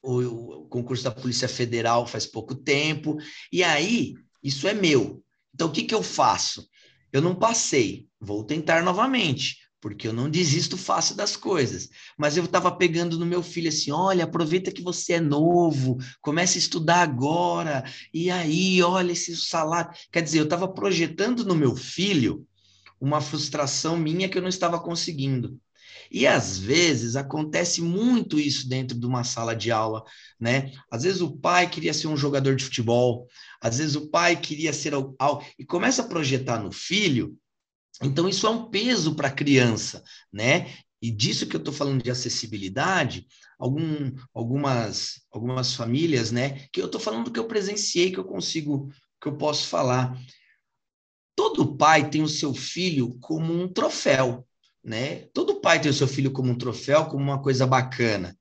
[0.02, 3.16] o, o concurso da Polícia Federal faz pouco tempo,
[3.52, 5.22] e aí isso é meu.
[5.54, 6.68] Então o que, que eu faço?
[7.12, 11.88] Eu não passei, vou tentar novamente, porque eu não desisto fácil das coisas.
[12.16, 16.58] Mas eu estava pegando no meu filho assim: olha, aproveita que você é novo, comece
[16.58, 19.92] a estudar agora, e aí, olha esse salário.
[20.12, 22.46] Quer dizer, eu estava projetando no meu filho
[23.00, 25.58] uma frustração minha que eu não estava conseguindo.
[26.10, 30.04] E às vezes acontece muito isso dentro de uma sala de aula,
[30.40, 30.72] né?
[30.90, 33.28] Às vezes o pai queria ser um jogador de futebol,
[33.60, 37.38] às vezes o pai queria ser algo e começa a projetar no filho.
[38.02, 40.74] Então isso é um peso para a criança, né?
[41.00, 43.26] E disso que eu estou falando de acessibilidade,
[43.58, 46.66] algum, algumas, algumas famílias, né?
[46.72, 50.18] Que eu estou falando do que eu presenciei, que eu consigo, que eu posso falar.
[51.36, 54.46] Todo pai tem o seu filho como um troféu
[54.84, 55.26] né?
[55.32, 58.36] Todo pai tem o seu filho como um troféu, como uma coisa bacana.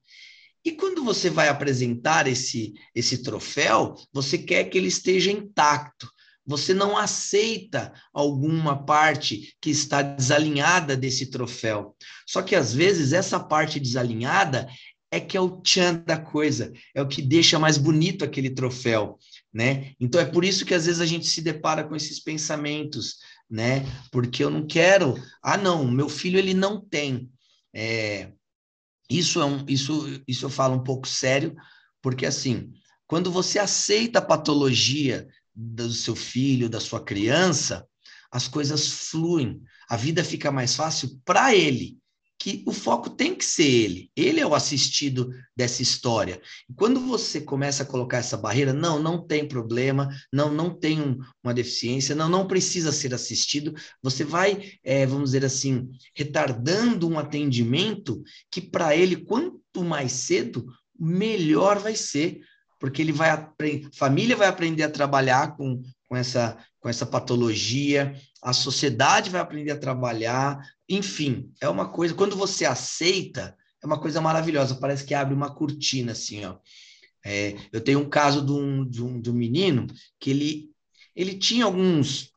[0.64, 6.10] E quando você vai apresentar esse esse troféu, você quer que ele esteja intacto.
[6.46, 11.96] Você não aceita alguma parte que está desalinhada desse troféu.
[12.28, 14.68] Só que às vezes essa parte desalinhada
[15.12, 19.18] é que é o tchan da coisa, é o que deixa mais bonito aquele troféu,
[19.54, 19.94] né?
[20.00, 23.18] Então é por isso que às vezes a gente se depara com esses pensamentos
[23.50, 23.84] né?
[24.12, 25.16] Porque eu não quero.
[25.42, 27.32] Ah, não, meu filho ele não tem.
[27.74, 28.32] É,
[29.10, 31.56] isso é um, isso, isso eu falo um pouco sério,
[32.02, 32.72] porque assim,
[33.08, 37.88] quando você aceita a patologia do seu filho, da sua criança,
[38.32, 41.98] as coisas fluem, a vida fica mais fácil para ele
[42.40, 44.12] que o foco tem que ser ele.
[44.16, 46.42] Ele é o assistido dessa história.
[46.70, 51.02] E quando você começa a colocar essa barreira, não, não tem problema, não, não tem
[51.02, 57.10] um, uma deficiência, não, não precisa ser assistido, você vai, é, vamos dizer assim, retardando
[57.10, 60.66] um atendimento que para ele, quanto mais cedo,
[60.98, 62.40] melhor vai ser,
[62.80, 63.50] porque ele vai
[63.94, 69.72] família vai aprender a trabalhar com, com essa com essa patologia, a sociedade vai aprender
[69.72, 75.14] a trabalhar, enfim, é uma coisa, quando você aceita, é uma coisa maravilhosa, parece que
[75.14, 76.58] abre uma cortina assim, ó.
[77.26, 79.88] É, eu tenho um caso de um, de um, de um menino
[80.20, 80.70] que ele,
[81.14, 82.32] ele tinha alguns,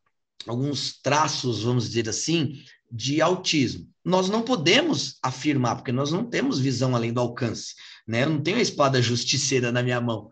[0.46, 3.88] alguns traços, vamos dizer assim, de autismo.
[4.04, 7.74] Nós não podemos afirmar, porque nós não temos visão além do alcance.
[8.06, 8.24] Né?
[8.24, 10.30] Eu não tenho a espada justiceira na minha mão.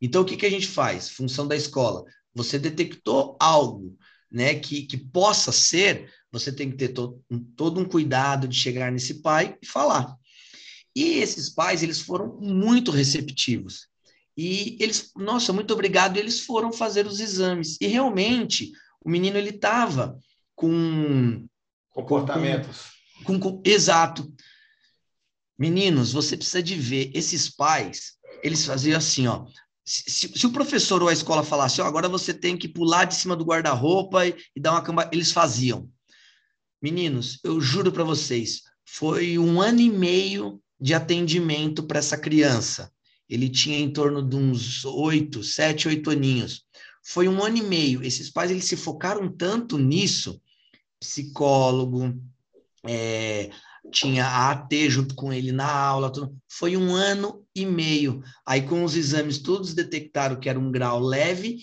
[0.00, 1.10] Então, o que, que a gente faz?
[1.10, 2.04] Função da escola.
[2.34, 3.96] Você detectou algo
[4.30, 8.56] né, que, que possa ser, você tem que ter to, um, todo um cuidado de
[8.56, 10.16] chegar nesse pai e falar.
[10.94, 13.88] E esses pais, eles foram muito receptivos.
[14.36, 17.76] E eles, nossa, muito obrigado, eles foram fazer os exames.
[17.80, 18.72] E realmente,
[19.04, 20.18] o menino, ele estava
[20.54, 21.46] com...
[21.90, 22.86] Comportamentos.
[23.24, 24.32] Com, com, com, exato.
[25.58, 29.44] Meninos, você precisa de ver, esses pais, eles faziam assim, ó,
[29.90, 33.16] se, se, o professor ou a escola falasse, oh, agora você tem que pular de
[33.16, 35.90] cima do guarda-roupa e, e, dar uma camba, eles faziam.
[36.80, 42.92] Meninos, eu juro para vocês, foi um ano e meio de atendimento para essa criança.
[43.28, 46.64] Ele tinha em torno de uns oito, sete, oito aninhos.
[47.02, 48.02] Foi um ano e meio.
[48.02, 50.40] Esses pais eles se focaram tanto nisso,
[51.00, 52.16] psicólogo,
[52.86, 53.50] é,
[53.90, 56.36] tinha a AT junto com ele na aula, tudo.
[56.48, 58.22] foi um ano e meio.
[58.46, 61.58] Aí, com os exames, todos detectaram que era um grau leve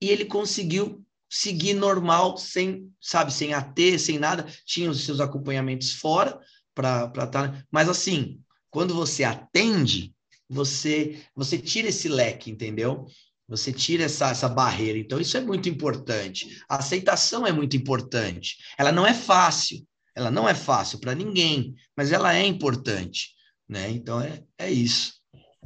[0.00, 4.46] e ele conseguiu seguir normal, sem, sabe, sem AT, sem nada.
[4.64, 6.38] Tinha os seus acompanhamentos fora
[6.74, 7.26] para estar.
[7.28, 7.64] Tá...
[7.70, 10.14] Mas, assim, quando você atende,
[10.48, 13.06] você, você tira esse leque, entendeu?
[13.48, 14.98] Você tira essa, essa barreira.
[14.98, 16.62] Então, isso é muito importante.
[16.68, 18.56] A aceitação é muito importante.
[18.78, 19.86] Ela não é fácil
[20.16, 23.34] ela não é fácil para ninguém, mas ela é importante,
[23.68, 23.90] né?
[23.90, 25.12] Então é, é isso.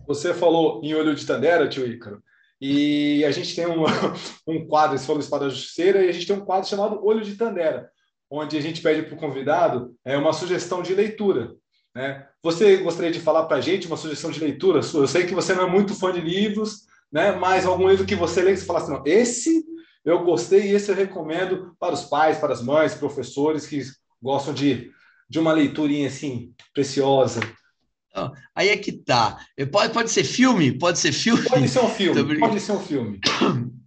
[0.08, 2.20] Você falou em Olho de Tandera, tio Ícaro,
[2.60, 3.84] e a gente tem um,
[4.46, 7.36] um quadro, você falou Espada Justiceira, e a gente tem um quadro chamado Olho de
[7.36, 7.88] Tandera,
[8.28, 11.54] onde a gente pede para o convidado é, uma sugestão de leitura.
[11.94, 12.26] Né?
[12.42, 15.04] Você gostaria de falar para a gente uma sugestão de leitura sua?
[15.04, 17.32] Eu sei que você não é muito fã de livros, né?
[17.32, 19.64] mas algum livro que você lê que você fala assim, não, esse
[20.04, 23.80] eu gostei e esse eu recomendo para os pais, para as mães, professores que
[24.22, 24.90] gostam de,
[25.28, 27.40] de uma leiturinha assim, preciosa.
[28.54, 29.38] aí é que tá.
[29.70, 30.76] Pode, pode ser filme?
[30.78, 31.42] Pode ser filme?
[31.48, 32.38] Pode ser um filme.
[32.38, 33.20] Pode ser um filme.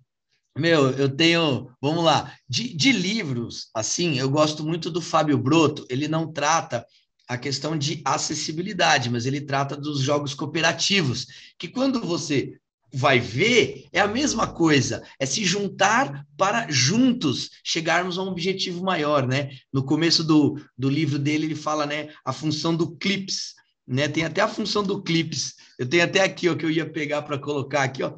[0.58, 1.70] Meu, eu tenho.
[1.82, 2.32] Vamos lá.
[2.48, 5.86] De, de livros, assim, eu gosto muito do Fábio Broto.
[5.90, 6.86] Ele não trata
[7.28, 11.26] a questão de acessibilidade, mas ele trata dos jogos cooperativos,
[11.58, 12.54] que quando você
[12.94, 18.84] vai ver é a mesma coisa, é se juntar para juntos chegarmos a um objetivo
[18.84, 19.58] maior, né?
[19.74, 23.56] No começo do, do livro dele, ele fala, né, a função do clips,
[23.88, 24.08] né?
[24.08, 25.56] Tem até a função do clips.
[25.80, 28.14] Eu tenho até aqui, ó, que eu ia pegar para colocar aqui, ó.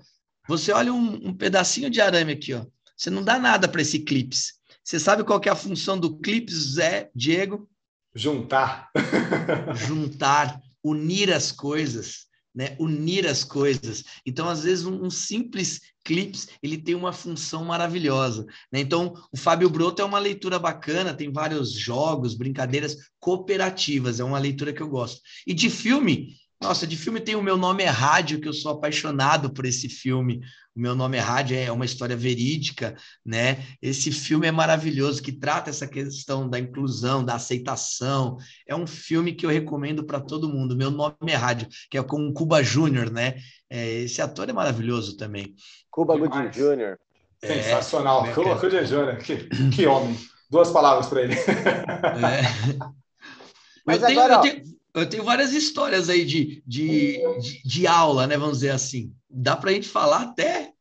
[0.48, 2.66] Você olha um, um, pedacinho de arame aqui, ó.
[2.98, 4.56] Você não dá nada para esse clips.
[4.84, 7.68] Você sabe qual que é a função do clips, Zé, Diego?
[8.14, 8.92] Juntar.
[9.74, 14.04] Juntar, unir as coisas né, unir as coisas.
[14.26, 18.46] Então, às vezes, um, um, simples clips ele tem uma função maravilhosa.
[18.72, 18.80] Né?
[18.80, 24.40] Então, o Fábio Broto é uma leitura bacana, tem vários jogos, brincadeiras cooperativas, é uma
[24.40, 25.22] leitura que eu gosto.
[25.46, 28.72] E de filme, nossa, de filme tem o Meu Nome é Rádio, que eu sou
[28.72, 30.42] apaixonado por esse filme.
[30.76, 33.64] O Meu Nome é Rádio é uma história verídica, né?
[33.82, 38.38] Esse filme é maravilhoso, que trata essa questão da inclusão, da aceitação.
[38.68, 40.76] É um filme que eu recomendo para todo mundo.
[40.76, 43.36] Meu Nome é Rádio, que é com o Cuba Júnior, né?
[43.70, 45.54] É, esse ator é maravilhoso também.
[45.92, 46.98] Cuba Gooding Jr.
[47.42, 48.34] É, Sensacional.
[48.34, 49.18] Cuba Gooding Jr.
[49.24, 50.18] Que, que homem.
[50.50, 51.34] Duas palavras para ele.
[51.34, 52.86] É.
[53.86, 57.88] Mas eu agora, tenho, eu tenho eu tenho várias histórias aí de, de, de, de
[57.88, 58.38] aula, né?
[58.38, 59.14] Vamos dizer assim.
[59.30, 60.74] Dá para a gente falar até.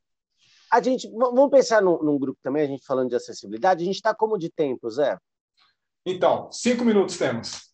[0.71, 3.83] A gente, vamos pensar num, num, grupo também, a gente falando de acessibilidade.
[3.83, 5.19] A gente está como de tempo, Zé?
[6.07, 7.71] Então, cinco minutos temos.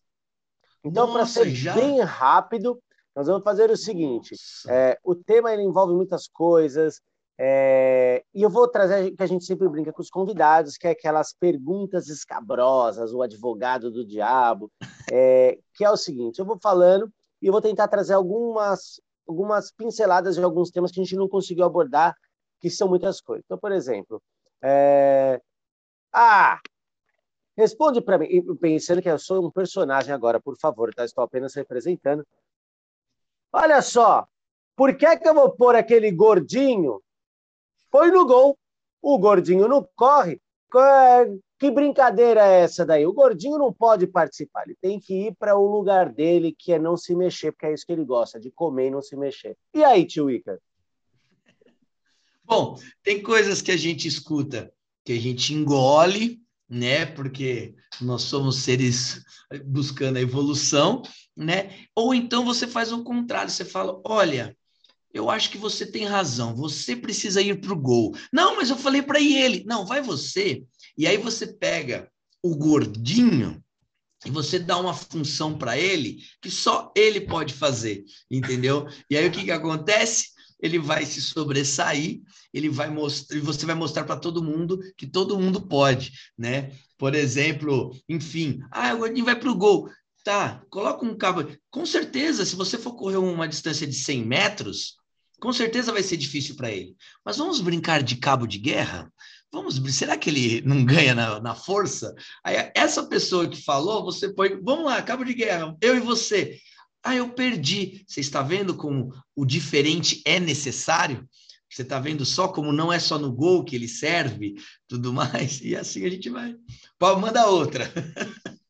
[0.83, 1.75] Então, para ser já?
[1.75, 2.81] bem rápido,
[3.15, 4.35] nós vamos fazer o seguinte:
[4.67, 7.01] é, o tema ele envolve muitas coisas,
[7.43, 10.91] é, e eu vou trazer que a gente sempre brinca com os convidados, que é
[10.91, 14.71] aquelas perguntas escabrosas, o advogado do diabo,
[15.11, 19.71] é, que é o seguinte: eu vou falando e eu vou tentar trazer algumas, algumas
[19.71, 22.15] pinceladas de alguns temas que a gente não conseguiu abordar,
[22.59, 23.43] que são muitas coisas.
[23.43, 24.21] Então, por exemplo,
[24.61, 25.41] é,
[26.13, 26.59] ah,
[27.57, 28.27] responde para mim,
[28.57, 31.03] pensando que eu sou um personagem agora, por favor, tá?
[31.05, 32.23] Estou apenas representando.
[33.51, 34.27] Olha só,
[34.75, 37.01] por que, que eu vou pôr aquele gordinho
[37.91, 38.57] foi no gol.
[39.01, 40.39] O gordinho não corre.
[41.59, 43.05] Que brincadeira é essa daí?
[43.05, 44.63] O gordinho não pode participar.
[44.65, 47.73] Ele tem que ir para o lugar dele, que é não se mexer, porque é
[47.73, 49.57] isso que ele gosta, de comer e não se mexer.
[49.73, 50.57] E aí, tio Icar?
[52.43, 54.73] Bom, tem coisas que a gente escuta,
[55.05, 57.05] que a gente engole, né?
[57.05, 59.23] Porque nós somos seres
[59.65, 61.01] buscando a evolução,
[61.35, 61.85] né?
[61.95, 64.57] Ou então você faz o contrário, você fala: olha,
[65.13, 68.15] eu acho que você tem razão, você precisa ir para o gol.
[68.31, 69.63] Não, mas eu falei para ele.
[69.65, 70.63] Não, vai você.
[70.97, 72.09] E aí você pega
[72.41, 73.61] o gordinho
[74.25, 78.87] e você dá uma função para ele que só ele pode fazer, entendeu?
[79.09, 80.29] E aí o que, que acontece?
[80.61, 82.21] Ele vai se sobressair,
[82.53, 86.71] ele vai mostrar, e você vai mostrar para todo mundo que todo mundo pode, né?
[86.99, 89.89] Por exemplo, enfim, ah, o gordinho vai para o gol.
[90.23, 91.47] Tá, coloca um cabo.
[91.71, 94.97] Com certeza, se você for correr uma distância de 100 metros,
[95.41, 96.95] com certeza vai ser difícil para ele.
[97.25, 99.11] Mas vamos brincar de cabo de guerra?
[99.51, 102.13] Vamos, será que ele não ganha na, na força?
[102.43, 106.59] Aí, essa pessoa que falou, você põe, vamos lá, cabo de guerra, eu e você.
[107.03, 108.05] Ah, eu perdi.
[108.07, 111.27] Você está vendo como o diferente é necessário?
[111.67, 114.55] Você está vendo só como não é só no gol que ele serve,
[114.87, 116.55] tudo mais, e assim a gente vai.
[116.99, 117.91] Pode manda outra.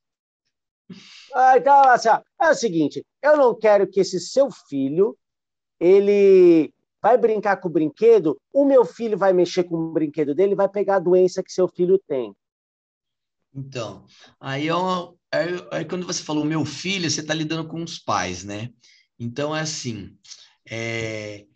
[1.34, 2.10] Ah, então, assim,
[2.42, 5.18] é o seguinte, eu não quero que esse seu filho
[5.82, 6.72] ele
[7.02, 10.70] vai brincar com o brinquedo, o meu filho vai mexer com o brinquedo dele, vai
[10.70, 12.36] pegar a doença que seu filho tem.
[13.52, 14.06] Então,
[14.40, 14.68] aí,
[15.72, 18.70] aí quando você falou meu filho, você está lidando com os pais, né?
[19.20, 20.16] Então é assim,
[20.70, 21.48] é...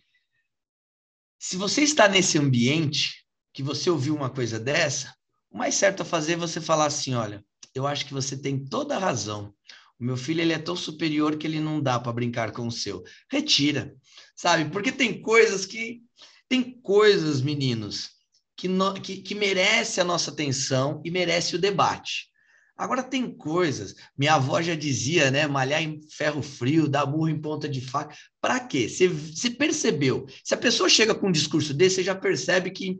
[1.37, 3.23] se você está nesse ambiente
[3.53, 5.15] que você ouviu uma coisa dessa,
[5.51, 7.45] o mais certo a fazer é você falar assim, olha,
[7.75, 9.53] eu acho que você tem toda a razão.
[9.99, 12.71] O meu filho ele é tão superior que ele não dá para brincar com o
[12.71, 13.03] seu.
[13.29, 13.95] Retira,
[14.35, 14.69] sabe?
[14.69, 16.01] Porque tem coisas que
[16.47, 18.09] tem coisas, meninos,
[18.55, 22.29] que, no, que, que merece a nossa atenção e merece o debate.
[22.77, 25.47] Agora tem coisas, minha avó já dizia, né?
[25.47, 28.13] Malhar em ferro frio, dar burro em ponta de faca.
[28.41, 28.89] Para quê?
[28.89, 30.25] Você, percebeu?
[30.43, 32.99] Se a pessoa chega com um discurso desse, você já percebe que,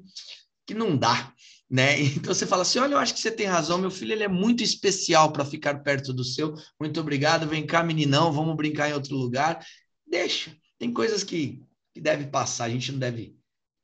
[0.66, 1.34] que não dá
[1.70, 2.00] né?
[2.18, 4.28] Então você fala assim: olha, eu acho que você tem razão, meu filho ele é
[4.28, 6.54] muito especial para ficar perto do seu.
[6.80, 9.66] Muito obrigado, vem cá, meninão, vamos brincar em outro lugar.
[10.08, 10.56] Deixa.
[10.78, 11.62] Tem coisas que,
[11.94, 13.36] que deve passar, a gente não deve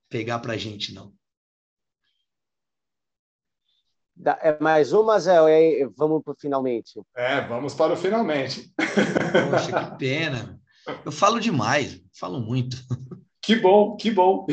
[0.10, 1.14] pegar para a gente, não.
[4.42, 5.36] É mais uma, Zé?
[5.82, 7.02] É, vamos para finalmente.
[7.16, 8.72] É, vamos para o finalmente.
[9.50, 10.62] Poxa, que pena.
[11.04, 12.78] Eu falo demais, falo muito.
[13.42, 14.46] Que bom, que bom.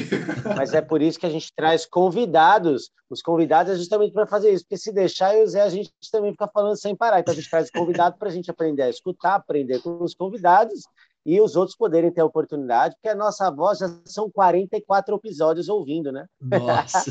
[0.57, 2.91] Mas é por isso que a gente traz convidados.
[3.11, 5.69] Os convidados é justamente para fazer isso, porque se deixar eu e o Zé, a
[5.69, 7.21] gente também fica falando sem parar.
[7.21, 10.85] Então a gente traz convidado para a gente aprender a escutar, aprender com os convidados
[11.27, 15.69] e os outros poderem ter a oportunidade, porque a nossa voz já são 44 episódios
[15.69, 16.27] ouvindo, né?
[16.41, 17.05] Nossa.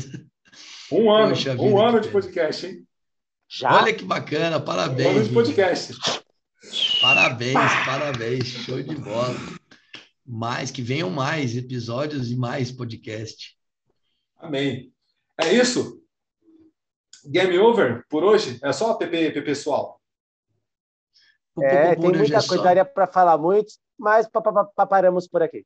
[0.90, 2.84] um ano, Poxa, um vida, ano de podcast, hein?
[3.48, 3.76] Já?
[3.76, 5.08] Olha que bacana, parabéns.
[5.08, 5.96] Um ano de podcast.
[7.00, 7.54] Parabéns,
[7.86, 9.57] parabéns, show de bola
[10.28, 13.56] mais, que venham mais episódios e mais podcast.
[14.36, 14.92] Amém.
[15.40, 16.02] É isso?
[17.24, 18.58] Game over por hoje?
[18.62, 20.00] É só PP, pessoal?
[21.60, 24.28] É, tem muita é coisa, daria para falar muito, mas
[24.88, 25.64] paramos por aqui.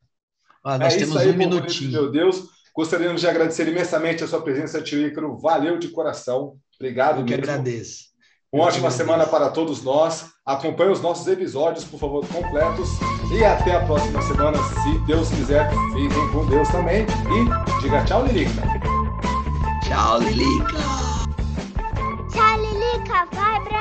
[0.65, 1.91] Ah, nós é temos aí, um minutinho.
[1.91, 5.37] Meu Deus, gostaríamos de agradecer imensamente a sua presença, tio Ícaro.
[5.39, 6.57] Valeu de coração.
[6.77, 7.51] Obrigado Eu que mesmo.
[7.51, 8.12] agradeço.
[8.55, 10.27] Uma ótima semana para todos nós.
[10.45, 12.91] Acompanhe os nossos episódios, por favor, completos.
[13.33, 15.71] E até a próxima semana, se Deus quiser.
[15.95, 17.07] Fiquem com Deus também.
[17.07, 18.63] E diga tchau, Lilica.
[19.83, 20.79] Tchau, Lilica.
[22.31, 23.27] Tchau, Lilica.
[23.33, 23.72] Vai